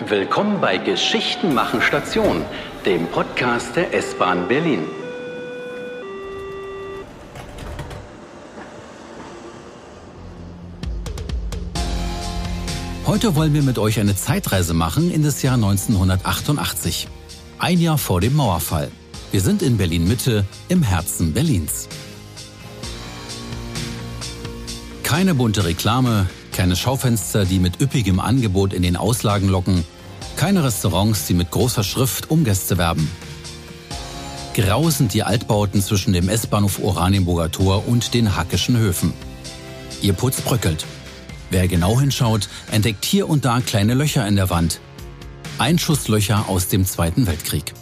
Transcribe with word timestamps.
Willkommen 0.00 0.60
bei 0.60 0.76
Geschichten 0.76 1.54
machen 1.54 1.80
Station, 1.80 2.44
dem 2.84 3.06
Podcast 3.06 3.76
der 3.76 3.94
S-Bahn 3.94 4.48
Berlin. 4.48 4.80
Heute 13.06 13.36
wollen 13.36 13.54
wir 13.54 13.62
mit 13.62 13.78
euch 13.78 14.00
eine 14.00 14.16
Zeitreise 14.16 14.74
machen 14.74 15.12
in 15.12 15.22
das 15.22 15.42
Jahr 15.42 15.54
1988. 15.54 17.06
Ein 17.60 17.80
Jahr 17.80 17.96
vor 17.96 18.20
dem 18.20 18.34
Mauerfall. 18.34 18.90
Wir 19.30 19.42
sind 19.42 19.62
in 19.62 19.76
Berlin 19.76 20.08
Mitte, 20.08 20.44
im 20.66 20.82
Herzen 20.82 21.32
Berlins. 21.32 21.88
Keine 25.04 25.36
bunte 25.36 25.64
Reklame, 25.64 26.28
keine 26.54 26.76
Schaufenster, 26.76 27.44
die 27.44 27.58
mit 27.58 27.80
üppigem 27.80 28.20
Angebot 28.20 28.72
in 28.72 28.82
den 28.82 28.96
Auslagen 28.96 29.48
locken, 29.48 29.84
keine 30.36 30.62
Restaurants, 30.62 31.26
die 31.26 31.34
mit 31.34 31.50
großer 31.50 31.82
Schrift 31.82 32.30
um 32.30 32.44
Gäste 32.44 32.78
werben. 32.78 33.10
Grau 34.54 34.88
sind 34.88 35.14
die 35.14 35.24
Altbauten 35.24 35.82
zwischen 35.82 36.12
dem 36.12 36.28
S-Bahnhof 36.28 36.80
Oranienburger 36.80 37.50
Tor 37.50 37.88
und 37.88 38.14
den 38.14 38.36
Hackischen 38.36 38.78
Höfen. 38.78 39.12
Ihr 40.00 40.12
Putz 40.12 40.40
bröckelt. 40.42 40.86
Wer 41.50 41.66
genau 41.66 42.00
hinschaut, 42.00 42.48
entdeckt 42.70 43.04
hier 43.04 43.28
und 43.28 43.44
da 43.44 43.60
kleine 43.60 43.94
Löcher 43.94 44.26
in 44.26 44.36
der 44.36 44.48
Wand. 44.48 44.80
Einschusslöcher 45.58 46.48
aus 46.48 46.68
dem 46.68 46.86
Zweiten 46.86 47.26
Weltkrieg. 47.26 47.74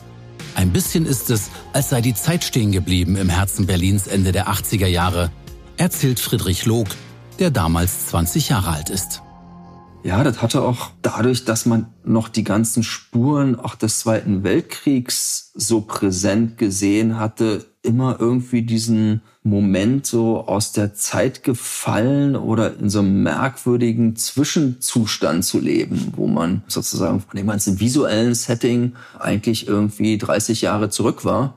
Ein 0.55 0.70
bisschen 0.70 1.05
ist 1.05 1.29
es, 1.29 1.51
als 1.75 1.91
sei 1.91 2.01
die 2.01 2.15
Zeit 2.15 2.43
stehen 2.43 2.73
geblieben 2.73 3.17
im 3.17 3.29
Herzen 3.29 3.67
Berlins 3.67 4.07
Ende 4.07 4.33
der 4.33 4.48
80er 4.48 4.87
Jahre, 4.87 5.31
erzählt 5.77 6.20
Friedrich 6.20 6.65
Log, 6.65 6.89
der 7.39 7.51
damals 7.51 8.09
20 8.09 8.49
Jahre 8.49 8.71
alt 8.71 8.91
ist. 8.91 9.23
Ja, 10.05 10.25
das 10.25 10.43
hatte 10.43 10.63
auch 10.63 10.91
dadurch, 11.01 11.45
dass 11.45 11.65
man 11.65 11.87
noch 12.05 12.29
die 12.29 12.43
ganzen 12.43 12.83
Spuren 12.83 13.59
auch 13.59 13.77
des 13.77 14.01
Zweiten 14.01 14.43
Weltkriegs 14.43 15.53
so 15.55 15.83
präsent 15.83 16.59
gesehen 16.59 17.19
hatte, 17.21 17.67
immer 17.83 18.17
irgendwie 18.19 18.62
diesen 18.62 19.23
Moment 19.45 20.06
so 20.06 20.47
aus 20.47 20.73
der 20.73 20.95
Zeit 20.95 21.45
gefallen 21.45 22.37
oder 22.37 22.77
in 22.79 22.91
so 22.91 23.01
einem 23.01 23.23
merkwürdigen 23.23 24.17
Zwischenzustand 24.17 25.45
zu 25.45 25.61
leben, 25.61 26.12
wo 26.17 26.27
man 26.27 26.62
sozusagen 26.69 27.21
von 27.21 27.37
dem 27.37 27.49
ganzen 27.49 27.78
visuellen 27.78 28.34
Setting 28.34 28.95
eigentlich 29.19 29.67
irgendwie 29.67 30.19
30 30.19 30.62
Jahre 30.62 30.91
zurück 30.91 31.25
war. 31.25 31.55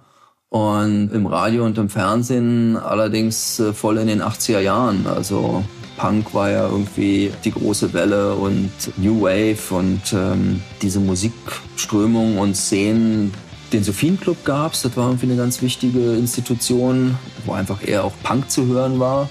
Und 0.49 1.09
im 1.11 1.25
Radio 1.25 1.65
und 1.65 1.77
im 1.77 1.89
Fernsehen 1.89 2.77
allerdings 2.77 3.59
äh, 3.59 3.73
voll 3.73 3.97
in 3.97 4.07
den 4.07 4.21
80er 4.21 4.59
Jahren. 4.59 5.05
Also 5.07 5.63
Punk 5.97 6.33
war 6.33 6.49
ja 6.49 6.67
irgendwie 6.67 7.31
die 7.43 7.51
große 7.51 7.93
Welle 7.93 8.35
und 8.35 8.71
New 8.97 9.21
Wave 9.21 9.57
und 9.71 10.01
ähm, 10.13 10.61
diese 10.81 10.99
Musikströmung 10.99 12.37
und 12.37 12.55
Szenen. 12.55 13.33
Den 13.73 13.83
Sophienclub 13.83 14.45
gab 14.45 14.73
es, 14.73 14.83
das 14.83 14.95
war 14.95 15.07
irgendwie 15.07 15.27
eine 15.27 15.37
ganz 15.37 15.61
wichtige 15.61 16.13
Institution, 16.13 17.17
wo 17.45 17.53
einfach 17.53 17.85
eher 17.85 18.03
auch 18.03 18.13
Punk 18.23 18.49
zu 18.49 18.67
hören 18.67 18.99
war. 18.99 19.29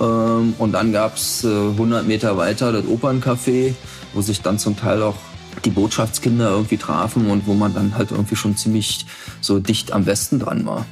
Ähm, 0.00 0.54
und 0.58 0.72
dann 0.72 0.92
gab 0.92 1.16
es 1.16 1.44
äh, 1.44 1.48
100 1.48 2.06
Meter 2.06 2.36
weiter 2.36 2.72
das 2.72 2.84
Operncafé, 2.84 3.74
wo 4.12 4.22
sich 4.22 4.40
dann 4.40 4.58
zum 4.58 4.76
Teil 4.76 5.02
auch 5.02 5.16
die 5.64 5.70
Botschaftskinder 5.70 6.50
irgendwie 6.50 6.76
trafen 6.76 7.30
und 7.30 7.46
wo 7.46 7.54
man 7.54 7.74
dann 7.74 7.96
halt 7.96 8.10
irgendwie 8.10 8.36
schon 8.36 8.56
ziemlich 8.56 9.06
so 9.40 9.58
dicht 9.58 9.92
am 9.92 10.06
Westen 10.06 10.38
dran 10.38 10.66
war. 10.66 10.86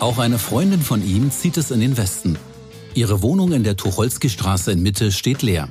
Auch 0.00 0.18
eine 0.18 0.38
Freundin 0.38 0.80
von 0.80 1.06
ihm 1.06 1.30
zieht 1.30 1.56
es 1.56 1.70
in 1.70 1.80
den 1.80 1.96
Westen. 1.96 2.36
Ihre 2.94 3.22
Wohnung 3.22 3.52
in 3.52 3.64
der 3.64 3.76
Tucholsky-Straße 3.76 4.72
in 4.72 4.82
Mitte 4.82 5.12
steht 5.12 5.42
leer. 5.42 5.68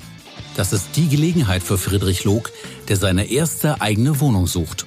Das 0.55 0.73
ist 0.73 0.89
die 0.95 1.07
Gelegenheit 1.07 1.63
für 1.63 1.77
Friedrich 1.77 2.23
Log, 2.23 2.51
der 2.87 2.97
seine 2.97 3.29
erste 3.31 3.81
eigene 3.81 4.19
Wohnung 4.19 4.47
sucht. 4.47 4.85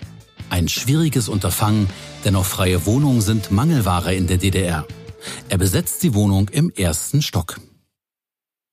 Ein 0.48 0.68
schwieriges 0.68 1.28
Unterfangen, 1.28 1.88
denn 2.24 2.36
auch 2.36 2.44
freie 2.44 2.86
Wohnungen 2.86 3.20
sind 3.20 3.50
Mangelware 3.50 4.14
in 4.14 4.26
der 4.26 4.38
DDR. 4.38 4.86
Er 5.48 5.58
besetzt 5.58 6.02
die 6.02 6.14
Wohnung 6.14 6.48
im 6.50 6.70
ersten 6.70 7.20
Stock. 7.20 7.58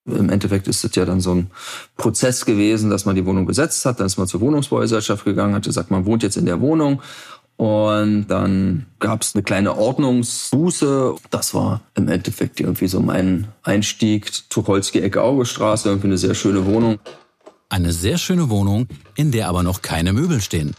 Im 0.05 0.29
Endeffekt 0.29 0.67
ist 0.67 0.83
es 0.83 0.95
ja 0.95 1.05
dann 1.05 1.21
so 1.21 1.33
ein 1.33 1.47
Prozess 1.95 2.45
gewesen, 2.45 2.89
dass 2.89 3.05
man 3.05 3.15
die 3.15 3.25
Wohnung 3.25 3.45
besetzt 3.45 3.85
hat. 3.85 3.99
Dann 3.99 4.07
ist 4.07 4.17
man 4.17 4.27
zur 4.27 4.41
Wohnungsbaugesellschaft 4.41 5.23
gegangen, 5.23 5.55
hat 5.55 5.63
gesagt, 5.63 5.91
man 5.91 6.05
wohnt 6.05 6.23
jetzt 6.23 6.35
in 6.35 6.45
der 6.45 6.59
Wohnung. 6.59 7.01
Und 7.55 8.27
dann 8.27 8.87
gab 8.99 9.21
es 9.21 9.35
eine 9.35 9.43
kleine 9.43 9.77
Ordnungsbuße. 9.77 11.15
Das 11.29 11.53
war 11.53 11.81
im 11.95 12.09
Endeffekt 12.09 12.59
irgendwie 12.59 12.87
so 12.87 12.99
mein 12.99 13.47
Einstieg. 13.61 14.49
Tucholsky-Ecke-Augestraße, 14.49 15.87
irgendwie 15.87 16.07
eine 16.07 16.17
sehr 16.17 16.35
schöne 16.35 16.65
Wohnung. 16.65 16.99
Eine 17.69 17.93
sehr 17.93 18.17
schöne 18.17 18.49
Wohnung, 18.49 18.87
in 19.15 19.31
der 19.31 19.47
aber 19.47 19.63
noch 19.63 19.81
keine 19.81 20.13
Möbel 20.13 20.41
stehen. 20.41 20.75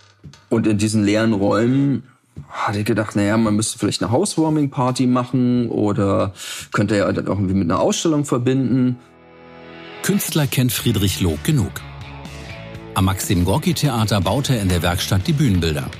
Und 0.50 0.66
in 0.66 0.78
diesen 0.78 1.04
leeren 1.04 1.32
Räumen 1.32 2.02
hatte 2.48 2.80
ich 2.80 2.84
gedacht, 2.84 3.16
naja, 3.16 3.36
man 3.36 3.54
müsste 3.56 3.78
vielleicht 3.78 4.02
eine 4.02 4.12
Housewarming-Party 4.12 5.06
machen 5.06 5.68
oder 5.70 6.34
könnte 6.72 6.96
ja 6.96 7.10
das 7.12 7.26
auch 7.26 7.38
irgendwie 7.38 7.54
mit 7.54 7.70
einer 7.70 7.80
Ausstellung 7.80 8.24
verbinden. 8.24 8.98
Künstler 10.04 10.46
kennt 10.46 10.70
Friedrich 10.70 11.22
Log 11.22 11.42
genug. 11.44 11.80
Am 12.92 13.06
Maxim 13.06 13.46
Gorki 13.46 13.72
Theater 13.72 14.20
baute 14.20 14.54
er 14.54 14.60
in 14.60 14.68
der 14.68 14.82
Werkstatt 14.82 15.26
die 15.26 15.32
Bühnenbilder. 15.32 15.90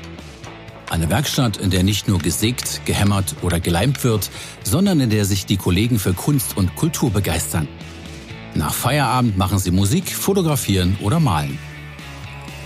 Eine 0.91 1.09
Werkstatt, 1.09 1.57
in 1.57 1.71
der 1.71 1.85
nicht 1.85 2.07
nur 2.07 2.19
gesägt, 2.19 2.83
gehämmert 2.85 3.37
oder 3.41 3.61
geleimt 3.61 4.05
wird, 4.05 4.31
sondern 4.63 5.01
in 5.01 5.09
der 5.09 5.25
sich 5.25 5.47
die 5.47 5.57
Kollegen 5.57 5.99
für 5.99 6.13
Kunst 6.13 6.55
und 6.59 6.77
Kultur 6.77 7.13
begeistern. 7.13 7.67
Nach 8.55 8.75
Feierabend 8.75 9.39
machen 9.39 9.59
sie 9.59 9.71
Musik, 9.71 10.11
fotografieren 10.11 10.99
oder 11.01 11.19
malen. 11.19 11.59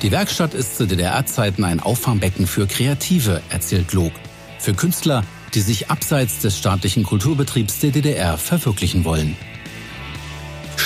Die 0.02 0.10
Werkstatt 0.10 0.54
ist 0.54 0.76
zu 0.76 0.88
DDR-Zeiten 0.88 1.62
ein 1.62 1.78
Auffangbecken 1.78 2.48
für 2.48 2.66
Kreative, 2.66 3.42
erzählt 3.48 3.92
Log. 3.92 4.12
Für 4.58 4.74
Künstler, 4.74 5.22
die 5.54 5.60
sich 5.60 5.88
abseits 5.88 6.40
des 6.40 6.58
staatlichen 6.58 7.04
Kulturbetriebs 7.04 7.78
der 7.78 7.92
DDR 7.92 8.38
verwirklichen 8.38 9.04
wollen. 9.04 9.36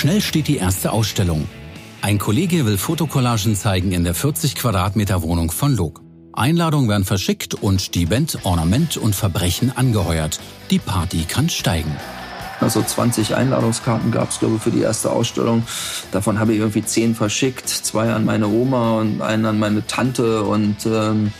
Schnell 0.03 0.19
steht 0.19 0.49
die 0.49 0.57
erste 0.57 0.91
Ausstellung. 0.91 1.47
Ein 2.01 2.19
Kollege 2.19 2.65
will 2.65 2.77
Fotokollagen 2.77 3.55
zeigen 3.55 3.93
in 3.93 4.03
der 4.03 4.13
40 4.13 4.55
Quadratmeter 4.55 5.21
Wohnung 5.21 5.49
von 5.49 5.77
Log. 5.77 6.01
Einladungen 6.33 6.89
werden 6.89 7.05
verschickt 7.05 7.53
und 7.53 7.95
die 7.95 8.05
Band 8.05 8.39
Ornament 8.43 8.97
und 8.97 9.15
Verbrechen 9.15 9.71
angeheuert. 9.71 10.41
Die 10.71 10.79
Party 10.79 11.23
kann 11.23 11.47
steigen. 11.47 11.95
Also 12.59 12.81
20 12.81 13.35
Einladungskarten 13.35 14.11
gab 14.11 14.29
es, 14.29 14.39
glaube 14.39 14.55
ich, 14.55 14.61
für 14.61 14.71
die 14.71 14.81
erste 14.81 15.11
Ausstellung. 15.11 15.63
Davon 16.11 16.39
habe 16.39 16.53
ich 16.53 16.59
irgendwie 16.59 16.83
10 16.83 17.15
verschickt. 17.15 17.67
Zwei 17.67 18.13
an 18.13 18.25
meine 18.25 18.47
Oma 18.47 18.99
und 18.99 19.21
einen 19.21 19.45
an 19.45 19.59
meine 19.59 19.85
Tante 19.85 20.43
und 20.43 20.85
ähm, 20.85 21.33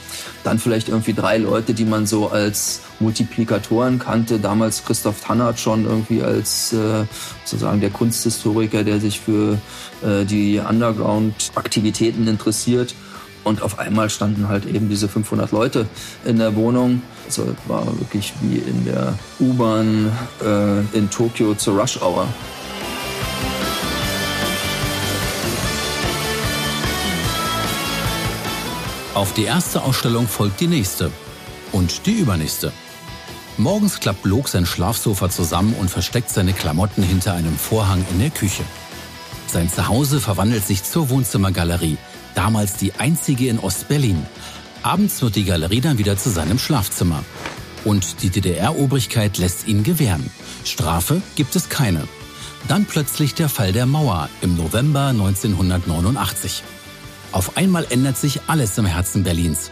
dann 0.43 0.59
vielleicht 0.59 0.89
irgendwie 0.89 1.13
drei 1.13 1.37
Leute, 1.37 1.73
die 1.73 1.85
man 1.85 2.05
so 2.05 2.29
als 2.29 2.81
Multiplikatoren 2.99 3.99
kannte. 3.99 4.39
Damals 4.39 4.83
Christoph 4.85 5.21
Tannert 5.21 5.59
schon 5.59 5.85
irgendwie 5.85 6.21
als 6.21 6.73
äh, 6.73 7.05
sozusagen 7.45 7.79
der 7.79 7.89
Kunsthistoriker, 7.89 8.83
der 8.83 8.99
sich 8.99 9.19
für 9.19 9.59
äh, 10.03 10.25
die 10.25 10.59
Underground-Aktivitäten 10.59 12.27
interessiert. 12.27 12.95
Und 13.43 13.61
auf 13.61 13.79
einmal 13.79 14.09
standen 14.09 14.47
halt 14.47 14.65
eben 14.65 14.89
diese 14.89 15.07
500 15.07 15.51
Leute 15.51 15.85
in 16.25 16.37
der 16.37 16.55
Wohnung. 16.55 17.01
Also 17.25 17.55
war 17.67 17.85
wirklich 17.99 18.33
wie 18.41 18.57
in 18.57 18.85
der 18.85 19.17
U-Bahn 19.39 20.11
äh, 20.41 20.97
in 20.97 21.09
Tokio 21.09 21.55
zur 21.55 21.79
Rush 21.79 22.01
Hour. 22.01 22.27
Auf 29.13 29.33
die 29.33 29.43
erste 29.43 29.83
Ausstellung 29.83 30.27
folgt 30.27 30.59
die 30.59 30.67
nächste 30.67 31.11
und 31.71 32.05
die 32.07 32.13
übernächste. 32.13 32.71
Morgens 33.57 33.99
klappt 33.99 34.25
Log 34.25 34.47
sein 34.47 34.65
Schlafsofa 34.65 35.29
zusammen 35.29 35.75
und 35.79 35.91
versteckt 35.91 36.31
seine 36.31 36.53
Klamotten 36.53 37.03
hinter 37.03 37.33
einem 37.33 37.55
Vorhang 37.55 38.03
in 38.11 38.19
der 38.19 38.31
Küche. 38.31 38.63
Sein 39.45 39.69
Zuhause 39.69 40.19
verwandelt 40.19 40.65
sich 40.65 40.83
zur 40.83 41.11
Wohnzimmergalerie, 41.11 41.97
damals 42.35 42.77
die 42.77 42.93
einzige 42.93 43.47
in 43.47 43.59
Ostberlin. 43.59 44.25
Abends 44.81 45.21
wird 45.21 45.35
die 45.35 45.45
Galerie 45.45 45.81
dann 45.81 45.97
wieder 45.97 46.17
zu 46.17 46.29
seinem 46.29 46.59
Schlafzimmer. 46.59 47.23
Und 47.85 48.21
die 48.23 48.29
DDR-Obrigkeit 48.29 49.37
lässt 49.37 49.67
ihn 49.67 49.83
gewähren. 49.83 50.29
Strafe 50.65 51.21
gibt 51.35 51.55
es 51.55 51.69
keine. 51.69 52.07
Dann 52.67 52.85
plötzlich 52.85 53.33
der 53.33 53.49
Fall 53.49 53.73
der 53.73 53.85
Mauer 53.85 54.29
im 54.41 54.55
November 54.55 55.07
1989. 55.07 56.63
Auf 57.31 57.57
einmal 57.57 57.85
ändert 57.89 58.17
sich 58.17 58.41
alles 58.47 58.77
im 58.77 58.85
Herzen 58.85 59.23
Berlins. 59.23 59.71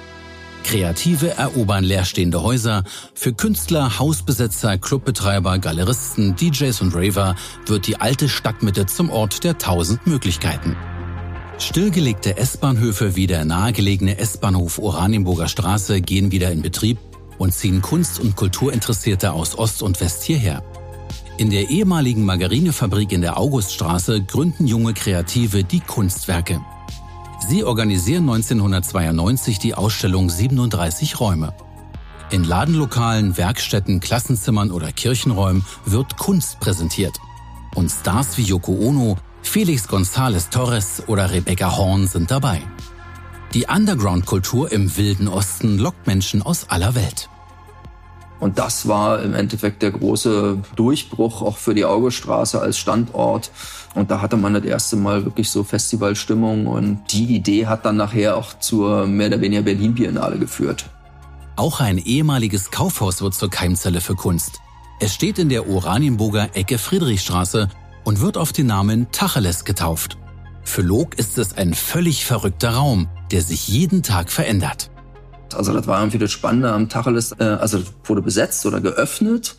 Kreative 0.64 1.31
erobern 1.31 1.84
leerstehende 1.84 2.42
Häuser. 2.42 2.84
Für 3.14 3.34
Künstler, 3.34 4.00
Hausbesetzer, 4.00 4.78
Clubbetreiber, 4.78 5.60
Galeristen, 5.60 6.36
DJs 6.36 6.81
und 6.81 6.96
Raver 6.96 7.36
wird 7.66 7.88
die 7.88 7.98
alte 7.98 8.30
Stadtmitte 8.30 8.86
zum 8.86 9.10
Ort 9.10 9.44
der 9.44 9.57
tausend 9.57 10.06
Möglichkeiten. 10.06 10.75
Stillgelegte 11.62 12.38
S-Bahnhöfe 12.38 13.16
wie 13.16 13.28
der 13.28 13.46
nahegelegene 13.46 14.18
S-Bahnhof 14.18 14.80
Oranienburger 14.80 15.48
Straße 15.48 16.02
gehen 16.02 16.31
wieder 16.31 16.52
in 16.52 16.63
Betrieb 16.63 16.98
und 17.38 17.54
ziehen 17.54 17.84
Kunst- 17.84 18.19
und 18.19 18.36
Kulturinteressierte 18.36 19.31
aus 19.31 19.58
Ost 19.58 19.84
und 19.84 20.02
West 20.02 20.24
hierher. 20.24 20.63
In 21.38 21.52
der 21.52 21.69
ehemaligen 21.69 22.25
Margarinefabrik 22.25 23.12
in 23.12 23.22
der 23.22 23.38
Auguststraße 23.38 24.24
gründen 24.24 24.66
junge 24.66 24.96
Kreative 24.96 25.63
die 25.63 25.81
Kunstwerke. 25.81 26.62
Sie 27.48 27.64
organisieren 27.64 28.24
1992 28.24 29.60
die 29.60 29.75
Ausstellung 29.75 30.31
37 30.31 31.19
Räume. 31.19 31.54
In 32.31 32.44
Ladenlokalen, 32.44 33.38
Werkstätten, 33.38 34.00
Klassenzimmern 34.00 34.72
oder 34.72 34.92
Kirchenräumen 34.92 35.64
wird 35.86 36.18
Kunst 36.18 36.60
präsentiert. 36.60 37.19
Und 37.75 37.90
Stars 37.90 38.38
wie 38.38 38.44
Yoko 38.44 38.74
Ono, 38.74 39.18
Felix 39.42 39.88
González 39.88 40.50
Torres 40.50 41.04
oder 41.08 41.32
Rebecca 41.32 41.76
Horn 41.76 42.08
sind 42.08 42.32
dabei. 42.32 42.62
Die 43.54 43.66
Underground-Kultur 43.66 44.72
im 44.72 44.96
Wilden 44.96 45.28
Osten 45.28 45.78
lockt 45.78 46.08
Menschen 46.08 46.42
aus 46.42 46.70
aller 46.70 46.96
Welt. 46.96 47.30
Und 48.40 48.58
das 48.58 48.88
war 48.88 49.22
im 49.22 49.36
Endeffekt 49.36 49.84
der 49.84 49.92
große 49.92 50.58
Durchbruch 50.76 51.42
auch 51.42 51.58
für 51.58 51.76
die 51.76 51.86
Augestraße 51.86 52.60
als 52.60 52.78
Standort. 52.78 53.52
Und 53.94 54.10
da 54.10 54.22
hatte 54.22 54.36
man 54.38 54.54
das 54.54 54.64
erste 54.64 54.96
Mal 54.96 55.26
wirklich 55.26 55.50
so 55.50 55.64
Festivalstimmung. 55.64 56.66
Und 56.66 57.02
die 57.12 57.36
Idee 57.36 57.68
hat 57.68 57.86
dann 57.86 57.98
nachher 57.98 58.38
auch 58.38 58.58
zur 58.58 59.06
mehr 59.06 59.28
oder 59.28 59.42
weniger 59.42 59.62
Berlin 59.62 59.94
Biennale 59.94 60.40
geführt. 60.40 60.86
Auch 61.56 61.82
ein 61.82 62.00
ehemaliges 62.00 62.72
Kaufhaus 62.72 63.22
wird 63.22 63.36
zur 63.36 63.52
Keimzelle 63.52 64.02
für 64.02 64.16
Kunst. 64.16 64.60
Es 65.00 65.14
steht 65.14 65.38
in 65.38 65.50
der 65.50 65.70
Oranienburger 65.70 66.56
Ecke 66.56 66.78
Friedrichstraße 66.78 67.70
und 68.03 68.21
wird 68.21 68.38
auf 68.38 68.51
den 68.51 68.68
Namen 68.68 69.12
Tacheles 69.12 69.65
getauft. 69.65 70.18
Für 70.63 70.81
Log 70.81 71.15
ist 71.18 71.38
es 71.38 71.57
ein 71.57 71.74
völlig 71.74 72.25
verrückter 72.25 72.71
Raum, 72.71 73.09
der 73.31 73.42
sich 73.42 73.68
jeden 73.68 74.03
Tag 74.03 74.31
verändert. 74.31 74.92
Also 75.53 75.74
das 75.74 75.88
war 75.88 76.00
irgendwie 76.00 76.18
das 76.18 76.31
Spannende 76.31 76.71
am 76.71 76.88
Tacheles. 76.88 77.33
Äh, 77.39 77.44
also 77.44 77.81
wurde 78.03 78.21
besetzt 78.21 78.65
oder 78.65 78.80
geöffnet 78.80 79.56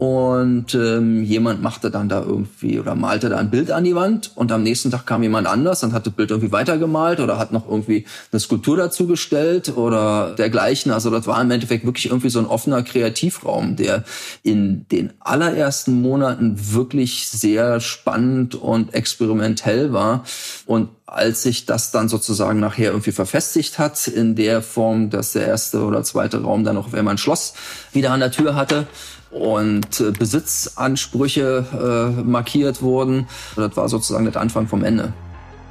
und 0.00 0.74
ähm, 0.74 1.24
jemand 1.24 1.60
machte 1.60 1.90
dann 1.90 2.08
da 2.08 2.22
irgendwie 2.22 2.80
oder 2.80 2.94
malte 2.94 3.28
da 3.28 3.36
ein 3.36 3.50
Bild 3.50 3.70
an 3.70 3.84
die 3.84 3.94
Wand 3.94 4.32
und 4.34 4.50
am 4.50 4.62
nächsten 4.62 4.90
Tag 4.90 5.04
kam 5.04 5.22
jemand 5.22 5.46
anders 5.46 5.84
und 5.84 5.92
hat 5.92 6.06
das 6.06 6.14
Bild 6.14 6.30
irgendwie 6.30 6.52
weitergemalt 6.52 7.20
oder 7.20 7.36
hat 7.36 7.52
noch 7.52 7.68
irgendwie 7.68 8.06
eine 8.32 8.40
Skulptur 8.40 8.78
dazu 8.78 9.06
gestellt 9.06 9.76
oder 9.76 10.34
dergleichen. 10.36 10.90
Also 10.90 11.10
das 11.10 11.26
war 11.26 11.38
im 11.42 11.50
Endeffekt 11.50 11.84
wirklich 11.84 12.06
irgendwie 12.06 12.30
so 12.30 12.38
ein 12.38 12.46
offener 12.46 12.82
Kreativraum, 12.82 13.76
der 13.76 14.04
in 14.42 14.86
den 14.88 15.12
allerersten 15.20 16.00
Monaten 16.00 16.56
wirklich 16.72 17.28
sehr 17.28 17.80
spannend 17.80 18.54
und 18.54 18.94
experimentell 18.94 19.92
war. 19.92 20.24
Und 20.64 20.88
als 21.04 21.42
sich 21.42 21.66
das 21.66 21.90
dann 21.90 22.08
sozusagen 22.08 22.58
nachher 22.58 22.92
irgendwie 22.92 23.12
verfestigt 23.12 23.78
hat, 23.78 24.08
in 24.08 24.34
der 24.34 24.62
Form, 24.62 25.10
dass 25.10 25.32
der 25.32 25.46
erste 25.46 25.82
oder 25.82 26.04
zweite 26.04 26.40
Raum 26.42 26.64
dann 26.64 26.76
noch 26.76 26.86
auf 26.86 26.94
einmal 26.94 27.14
ein 27.14 27.18
Schloss 27.18 27.52
wieder 27.92 28.12
an 28.12 28.20
der 28.20 28.30
Tür 28.30 28.54
hatte, 28.54 28.86
und 29.30 30.00
äh, 30.00 30.10
Besitzansprüche 30.10 32.16
äh, 32.18 32.22
markiert 32.22 32.82
wurden. 32.82 33.26
Das 33.56 33.76
war 33.76 33.88
sozusagen 33.88 34.24
der 34.24 34.40
Anfang 34.40 34.66
vom 34.66 34.84
Ende. 34.84 35.12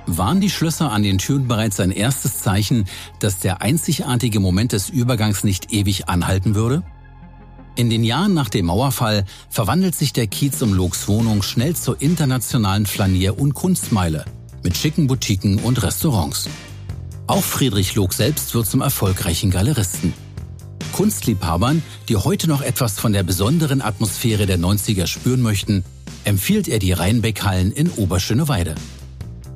Waren 0.06 0.42
die 0.42 0.50
Schlösser 0.50 0.92
an 0.92 1.04
den 1.04 1.20
Türen 1.20 1.48
bereits 1.48 1.80
ein 1.80 1.92
erstes 1.92 2.40
Zeichen, 2.40 2.86
dass 3.20 3.40
der 3.40 3.62
einzigartige 3.62 4.40
Moment 4.40 4.72
des 4.72 4.90
Übergangs 4.90 5.44
nicht 5.44 5.72
ewig 5.72 6.10
anhalten 6.10 6.56
würde? 6.56 6.84
In 7.76 7.90
den 7.90 8.04
Jahren 8.04 8.34
nach 8.34 8.50
dem 8.50 8.66
Mauerfall 8.66 9.24
verwandelt 9.50 9.96
sich 9.96 10.12
der 10.12 10.28
Kiez 10.28 10.62
um 10.62 10.74
Logs 10.74 11.08
Wohnung 11.08 11.44
schnell 11.44 11.76
zur 11.76 12.02
internationalen 12.02 12.86
Flanier- 12.86 13.40
und 13.40 13.54
Kunstmeile 13.54 14.26
mit 14.64 14.76
schicken 14.76 15.08
Boutiquen 15.08 15.60
und 15.60 15.82
Restaurants. 15.84 16.50
Auch 17.28 17.44
Friedrich 17.44 17.96
Log 17.96 18.14
selbst 18.14 18.54
wird 18.56 18.66
zum 18.66 18.82
erfolgreichen 18.82 19.52
Galeristen. 19.52 20.14
Kunstliebhabern, 20.92 21.82
die 22.08 22.18
heute 22.18 22.48
noch 22.48 22.62
etwas 22.62 23.00
von 23.00 23.14
der 23.14 23.24
besonderen 23.24 23.82
Atmosphäre 23.82 24.46
der 24.46 24.60
90er 24.60 25.08
spüren 25.08 25.42
möchten, 25.42 25.84
empfiehlt 26.24 26.68
er 26.68 26.80
die 26.80 26.92
Rheinbeckhallen 26.92 27.72
in 27.72 27.90
Oberschöneweide. 27.90 28.76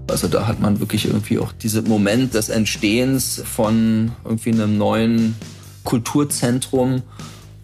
Also 0.10 0.28
da 0.28 0.48
hat 0.48 0.60
man 0.60 0.80
wirklich 0.80 1.06
irgendwie 1.06 1.40
auch 1.40 1.52
diesen 1.52 1.88
Moment 1.88 2.34
des 2.34 2.50
Entstehens 2.50 3.42
von 3.46 4.12
irgendwie 4.26 4.52
einem 4.52 4.78
neuen 4.78 5.36
Kulturzentrum 5.84 7.02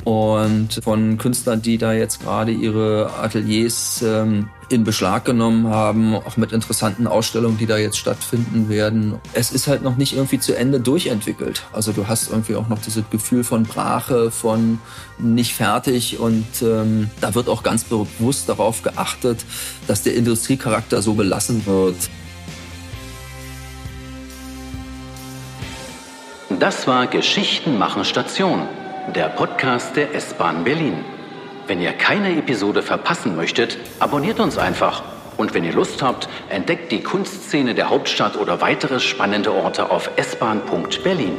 und 0.04 0.80
von 0.84 1.18
Künstlern, 1.18 1.62
die 1.62 1.78
da 1.78 1.94
jetzt 1.94 2.22
gerade 2.22 2.52
ihre 2.52 3.12
Ateliers 3.22 4.02
ähm, 4.02 4.50
in 4.70 4.84
Beschlag 4.84 5.26
genommen 5.26 5.68
haben, 5.68 6.16
auch 6.16 6.38
mit 6.38 6.52
interessanten 6.52 7.08
Ausstellungen, 7.08 7.58
die 7.58 7.66
da 7.66 7.78
jetzt 7.78 7.98
stattfinden 7.98 8.70
werden. 8.70 9.16
Es 9.34 9.52
ist 9.52 9.68
halt 9.68 9.84
noch 9.84 9.98
nicht 9.98 10.14
irgendwie 10.14 10.40
zu 10.40 10.56
Ende 10.56 10.80
durchentwickelt. 10.80 11.64
Also 11.74 11.92
du 11.92 12.08
hast 12.08 12.30
irgendwie 12.30 12.56
auch 12.56 12.70
noch 12.70 12.80
dieses 12.80 13.04
Gefühl 13.10 13.44
von 13.44 13.64
Brache, 13.64 14.32
von 14.32 14.80
nicht 15.18 15.54
fertig 15.54 16.20
und 16.20 16.46
ähm, 16.62 17.10
da 17.20 17.36
wird 17.36 17.50
auch 17.50 17.64
ganz 17.64 17.84
bewusst 17.84 18.48
darauf 18.48 18.84
geachtet, 18.84 19.44
dass 19.88 20.04
der 20.04 20.16
Industriecharakter 20.16 21.02
so 21.02 21.16
belassen 21.16 21.66
wird. 21.66 21.96
Das 26.60 26.88
war 26.88 27.08
Geschichten 27.08 27.78
machen 27.78 28.04
Station, 28.04 28.68
der 29.14 29.30
Podcast 29.30 29.96
der 29.96 30.14
S-Bahn 30.14 30.64
Berlin. 30.64 31.04
Wenn 31.68 31.82
ihr 31.82 31.94
keine 31.94 32.38
Episode 32.38 32.82
verpassen 32.82 33.36
möchtet, 33.36 33.78
abonniert 34.00 34.40
uns 34.40 34.58
einfach. 34.58 35.04
Und 35.38 35.54
wenn 35.54 35.64
ihr 35.64 35.74
Lust 35.74 36.02
habt, 36.02 36.28
entdeckt 36.50 36.92
die 36.92 37.02
Kunstszene 37.02 37.74
der 37.74 37.90
Hauptstadt 37.90 38.38
oder 38.38 38.62
weitere 38.62 39.00
spannende 39.00 39.54
Orte 39.54 39.90
auf 39.90 40.10
s-bahn.berlin. 40.18 41.38